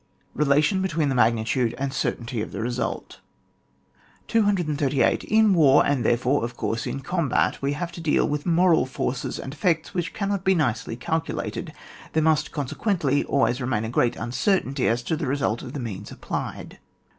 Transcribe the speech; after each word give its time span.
Belation 0.35 0.81
between 0.81 1.09
the 1.09 1.13
magnitude 1.13 1.75
and 1.77 1.93
certainty 1.93 2.41
of 2.41 2.51
the 2.51 2.59
result. 2.59 3.19
288. 4.29 5.23
In 5.25 5.53
war, 5.53 5.85
and 5.85 6.03
therefore, 6.03 6.43
of 6.43 6.57
course, 6.57 6.87
in 6.87 7.01
combat, 7.01 7.61
we 7.61 7.73
have 7.73 7.91
to 7.91 8.01
deal 8.01 8.27
with 8.27 8.43
moral 8.43 8.87
forces 8.87 9.37
and 9.37 9.53
effects 9.53 9.93
which 9.93 10.11
cannot 10.15 10.43
be 10.43 10.55
nicely 10.55 10.95
calculated; 10.95 11.71
there 12.13 12.23
must, 12.23 12.51
consequently, 12.51 13.23
al 13.29 13.41
ways 13.41 13.61
remain 13.61 13.83
a 13.85 13.89
great 13.89 14.15
uncertainty 14.15 14.87
as 14.87 15.03
to 15.03 15.15
the 15.15 15.27
result 15.27 15.61
of 15.61 15.73
the 15.73 15.79
means 15.79 16.09
applied. 16.11 16.79